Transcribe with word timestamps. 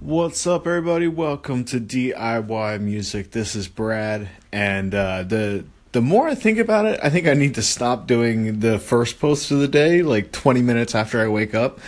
What's 0.00 0.46
up, 0.46 0.66
everybody? 0.66 1.08
Welcome 1.08 1.66
to 1.66 1.78
DIY 1.78 2.80
Music. 2.80 3.32
This 3.32 3.54
is 3.54 3.68
Brad, 3.68 4.30
and 4.50 4.94
uh, 4.94 5.24
the 5.24 5.66
the 5.92 6.00
more 6.00 6.26
I 6.26 6.34
think 6.34 6.56
about 6.56 6.86
it, 6.86 6.98
I 7.02 7.10
think 7.10 7.26
I 7.26 7.34
need 7.34 7.56
to 7.56 7.62
stop 7.62 8.06
doing 8.06 8.60
the 8.60 8.78
first 8.78 9.20
post 9.20 9.50
of 9.50 9.58
the 9.58 9.68
day 9.68 10.00
like 10.00 10.32
20 10.32 10.62
minutes 10.62 10.94
after 10.94 11.20
I 11.20 11.28
wake 11.28 11.54
up 11.54 11.80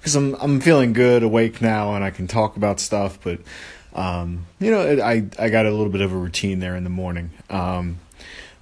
because 0.00 0.16
I'm 0.16 0.34
I'm 0.40 0.60
feeling 0.60 0.92
good, 0.92 1.22
awake 1.22 1.62
now, 1.62 1.94
and 1.94 2.02
I 2.02 2.10
can 2.10 2.26
talk 2.26 2.56
about 2.56 2.80
stuff. 2.80 3.20
But 3.22 3.38
um, 3.94 4.46
you 4.58 4.72
know, 4.72 5.00
I 5.00 5.28
I 5.38 5.48
got 5.48 5.64
a 5.64 5.70
little 5.70 5.90
bit 5.90 6.00
of 6.00 6.12
a 6.12 6.16
routine 6.16 6.58
there 6.58 6.74
in 6.74 6.82
the 6.82 6.90
morning. 6.90 7.30
Um, 7.50 8.00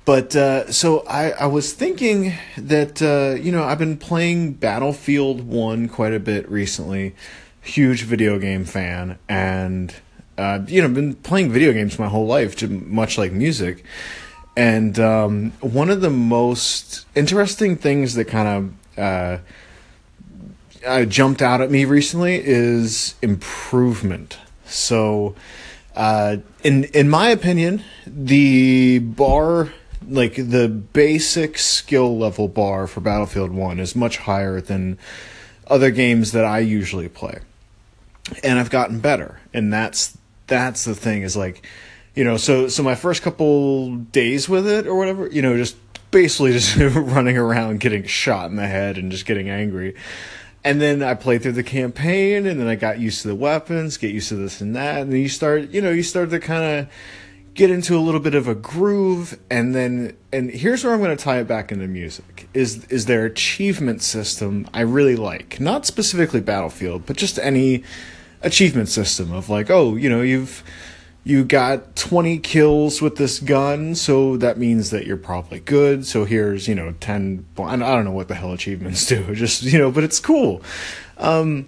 but 0.05 0.37
uh, 0.37 0.71
so 0.71 1.01
I, 1.07 1.31
I 1.31 1.47
was 1.47 1.73
thinking 1.73 2.35
that 2.59 3.01
uh, 3.01 3.41
you 3.41 3.53
know 3.53 3.65
I've 3.65 3.79
been 3.79 3.97
playing 3.97 4.53
Battlefield 4.53 5.47
One 5.47 5.89
quite 5.89 6.13
a 6.13 6.21
bit 6.21 6.47
recently 6.51 7.15
huge 7.63 8.03
video 8.03 8.39
game 8.39 8.65
fan 8.65 9.19
and 9.29 9.95
uh, 10.37 10.61
you 10.67 10.81
know 10.81 10.89
been 10.89 11.15
playing 11.15 11.51
video 11.51 11.73
games 11.73 11.99
my 11.99 12.09
whole 12.09 12.27
life 12.27 12.61
much 12.69 13.19
like 13.19 13.33
music. 13.33 13.85
And 14.57 14.99
um, 14.99 15.53
one 15.61 15.89
of 15.89 16.01
the 16.01 16.11
most 16.11 17.07
interesting 17.15 17.77
things 17.77 18.15
that 18.15 18.25
kind 18.25 18.49
of 18.97 18.99
uh, 18.99 19.39
uh, 20.85 21.05
jumped 21.05 21.43
out 21.43 21.61
at 21.61 21.71
me 21.71 21.85
recently 21.85 22.41
is 22.45 23.15
improvement. 23.23 24.39
So 24.65 25.37
uh, 25.99 26.37
in 26.63 26.85
in 26.85 27.09
my 27.09 27.29
opinion 27.29 27.83
the 28.07 29.01
bar 29.01 29.73
like 30.09 30.37
the 30.37 30.69
basic 30.69 31.59
skill 31.59 32.17
level 32.17 32.47
bar 32.47 32.87
for 32.87 33.01
battlefield 33.01 33.51
1 33.51 33.81
is 33.81 33.97
much 33.97 34.19
higher 34.19 34.61
than 34.61 34.97
other 35.67 35.91
games 35.91 36.31
that 36.33 36.45
i 36.45 36.61
usually 36.61 37.09
play 37.09 37.41
and 38.43 38.59
I've 38.59 38.71
gotten 38.71 39.01
better. 39.01 39.41
And 39.53 39.73
that's 39.73 40.17
that's 40.47 40.85
the 40.85 40.95
thing 40.95 41.23
is 41.23 41.37
like, 41.37 41.67
you 42.15 42.25
know, 42.25 42.37
so 42.37 42.69
so 42.69 42.83
my 42.83 42.95
first 42.95 43.23
couple 43.23 43.97
days 43.97 44.49
with 44.49 44.67
it 44.67 44.87
or 44.87 44.97
whatever, 44.97 45.29
you 45.29 45.43
know, 45.43 45.57
just 45.57 45.77
basically 46.11 46.53
just 46.59 46.77
running 46.77 47.37
around 47.37 47.81
getting 47.81 48.05
shot 48.05 48.51
in 48.51 48.57
the 48.57 48.67
head 48.67 48.99
and 48.99 49.11
just 49.11 49.27
getting 49.27 49.49
angry. 49.49 49.95
And 50.65 50.81
then 50.81 51.03
I 51.03 51.15
played 51.15 51.43
through 51.43 51.53
the 51.53 51.63
campaign 51.63 52.45
and 52.45 52.61
then 52.61 52.67
I 52.67 52.75
got 52.75 52.99
used 52.99 53.23
to 53.23 53.29
the 53.29 53.35
weapons, 53.35 53.97
get 53.97 54.13
used 54.13 54.29
to 54.31 54.37
this 54.37 54.61
and 54.61 54.75
that, 54.75 55.03
and 55.03 55.13
then 55.13 55.21
you 55.21 55.29
start, 55.29 55.71
you 55.71 55.81
know, 55.81 55.91
you 55.91 56.03
start 56.03 56.31
to 56.31 56.41
kind 56.41 56.81
of 56.81 56.93
get 57.59 57.71
into 57.71 57.97
a 57.97 58.01
little 58.01 58.21
bit 58.21 58.35
of 58.35 58.47
a 58.47 58.55
groove 58.55 59.39
and 59.51 59.75
then 59.75 60.17
and 60.33 60.51
here's 60.51 60.85
where 60.85 60.95
I'm 60.95 61.01
going 61.01 61.17
to 61.17 61.23
tie 61.23 61.41
it 61.41 61.49
back 61.49 61.73
into 61.73 61.89
music 61.89 62.49
is 62.55 62.85
is 62.87 63.07
their 63.07 63.25
achievement 63.25 64.01
system 64.01 64.69
I 64.73 64.83
really 64.83 65.17
like 65.17 65.59
not 65.59 65.85
specifically 65.85 66.41
Battlefield 66.41 67.05
but 67.05 67.17
just 67.17 67.39
any 67.39 67.83
achievement 68.43 68.89
system 68.89 69.33
of 69.33 69.49
like, 69.49 69.71
oh, 69.71 69.97
you 69.97 70.09
know, 70.09 70.23
you've 70.23 70.63
you 71.25 71.45
got 71.45 71.95
20 71.97 72.39
kills 72.39 73.03
with 73.03 73.17
this 73.17 73.39
gun, 73.39 73.95
so 73.95 74.39
that 74.39 74.57
means 74.57 74.91
that 74.91 75.07
you're 75.07 75.19
probably 75.19 75.61
good. 75.61 76.07
So 76.07 76.25
here's, 76.25 76.67
you 76.67 76.75
know, 76.75 76.95
10 77.01 77.45
I 77.59 77.77
don't 77.77 78.05
know 78.05 78.13
what 78.13 78.29
the 78.29 78.35
hell 78.35 78.53
achievements 78.53 79.05
do. 79.07 79.35
Just, 79.35 79.63
you 79.63 79.79
know, 79.79 79.91
but 79.91 80.05
it's 80.05 80.21
cool. 80.21 80.63
Um 81.17 81.67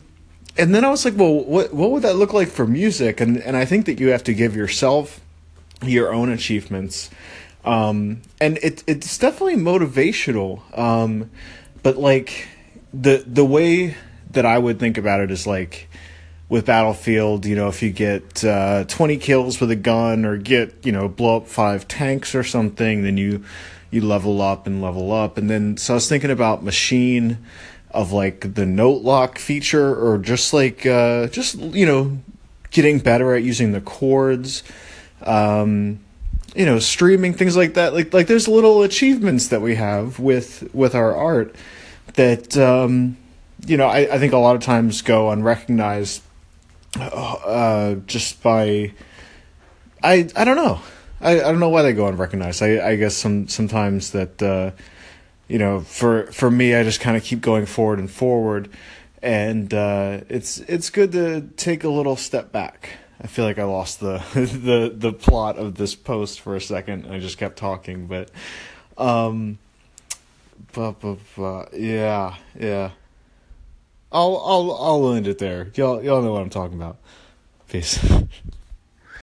and 0.57 0.75
then 0.75 0.85
I 0.85 0.91
was 0.91 1.05
like, 1.05 1.17
well, 1.17 1.45
what 1.45 1.73
what 1.73 1.91
would 1.91 2.03
that 2.03 2.17
look 2.17 2.33
like 2.33 2.49
for 2.49 2.67
music? 2.67 3.21
And 3.21 3.39
and 3.39 3.57
I 3.57 3.65
think 3.65 3.87
that 3.87 4.01
you 4.01 4.09
have 4.09 4.25
to 4.25 4.35
give 4.35 4.57
yourself 4.57 5.21
your 5.83 6.13
own 6.13 6.31
achievements. 6.31 7.11
Um 7.65 8.23
and 8.41 8.59
it 8.59 8.85
it's 8.87 9.19
definitely 9.19 9.57
motivational. 9.57 10.63
Um 10.79 11.31
but 11.83 11.97
like 11.99 12.49
the 12.93 13.25
the 13.27 13.45
way 13.45 13.97
that 14.33 14.47
I 14.47 14.59
would 14.59 14.79
think 14.79 14.99
about 14.99 15.21
it 15.21 15.31
is 15.31 15.47
like 15.47 15.89
with 16.51 16.67
Battlefield, 16.67 17.47
you 17.47 17.55
know, 17.55 17.69
if 17.69 17.81
you 17.81 17.91
get 17.91 18.45
uh, 18.45 18.83
20 18.85 19.19
kills 19.19 19.61
with 19.61 19.71
a 19.71 19.77
gun 19.77 20.25
or 20.25 20.37
get, 20.37 20.85
you 20.85 20.91
know, 20.91 21.09
blow 21.09 21.39
up 21.39 21.47
five 21.47 21.87
tanks 21.87 22.35
or 22.35 22.43
something, 22.43 23.05
then 23.05 23.17
you 23.17 23.45
you 23.93 24.01
level 24.01 24.43
up 24.43 24.67
and 24.67 24.83
level 24.83 25.13
up. 25.13 25.39
And 25.39 25.49
then 25.49 25.77
so 25.77 25.95
I 25.95 25.97
was 25.97 26.09
thinking 26.09 26.31
about 26.31 26.65
Maschine 26.65 27.39
of 27.91 28.13
like 28.13 28.55
the 28.55 28.67
note 28.67 29.03
lock 29.03 29.39
feature 29.39 29.95
or 29.95 30.19
just 30.19 30.53
like 30.53 30.85
uh, 30.87 31.29
just 31.29 31.57
you 31.57 31.87
know 31.87 32.19
getting 32.71 32.99
better 32.99 33.35
at 33.35 33.43
using 33.43 33.73
the 33.73 33.81
chords. 33.81 34.63
Um, 35.23 36.01
you 36.55 36.67
know, 36.67 36.79
streaming 36.79 37.33
things 37.35 37.57
like 37.57 37.75
that. 37.75 37.95
Like 37.95 38.13
like 38.13 38.27
there's 38.27 38.49
little 38.49 38.83
achievements 38.83 39.49
that 39.49 39.61
we 39.61 39.77
have 39.77 40.19
with 40.19 40.69
with 40.75 40.95
our 40.95 41.15
art 41.15 41.55
that 42.15 42.57
um, 42.57 43.17
you 43.67 43.77
know 43.77 43.87
I, 43.87 44.15
I 44.15 44.19
think 44.19 44.33
a 44.33 44.39
lot 44.39 44.57
of 44.57 44.63
times 44.63 45.03
go 45.03 45.31
unrecognized 45.31 46.23
uh, 46.99 47.95
just 48.07 48.43
by 48.43 48.93
I 50.03 50.29
I 50.35 50.45
don't 50.45 50.57
know. 50.57 50.81
I, 51.21 51.33
I 51.33 51.51
don't 51.51 51.61
know 51.61 51.69
why 51.69 51.83
they 51.83 51.93
go 51.93 52.07
unrecognized. 52.07 52.63
I 52.63 52.91
I 52.91 52.97
guess 52.97 53.15
some 53.15 53.49
sometimes 53.49 54.11
that 54.13 54.43
uh, 54.43 54.73
you 55.49 55.59
know 55.59 55.81
for 55.81 56.27
for 56.33 56.51
me 56.51 56.75
I 56.75 56.83
just 56.83 57.01
kind 57.01 57.17
of 57.17 57.23
keep 57.23 57.41
going 57.41 57.67
forward 57.67 57.99
and 57.99 58.11
forward, 58.11 58.71
and 59.23 59.73
uh, 59.73 60.21
it's 60.29 60.59
it's 60.61 60.91
good 60.91 61.13
to 61.13 61.43
take 61.57 61.85
a 61.85 61.89
little 61.89 62.17
step 62.17 62.51
back. 62.51 62.91
I 63.21 63.27
feel 63.27 63.45
like 63.45 63.59
I 63.59 63.65
lost 63.65 64.01
the 64.01 64.19
the 64.35 64.93
the 64.95 65.13
plot 65.13 65.59
of 65.59 65.75
this 65.75 65.95
post 65.95 66.41
for 66.41 66.57
a 66.57 66.61
second. 66.61 67.07
I 67.07 67.19
just 67.19 67.39
kept 67.39 67.59
talking, 67.59 68.07
but 68.07 68.31
um, 68.97 69.59
but, 70.73 71.01
but, 71.01 71.19
but 71.37 71.75
yeah 71.75 72.37
yeah. 72.59 72.93
I'll 74.13 74.43
I'll 74.45 74.73
I'll 74.73 75.15
end 75.15 75.29
it 75.29 75.39
there. 75.39 75.71
Y'all 75.75 76.03
y'all 76.03 76.23
know 76.23 76.33
what 76.33 76.43
I'm 76.43 76.51
talking 76.51 76.77
about. 76.77 76.97
Peace. 77.69 77.99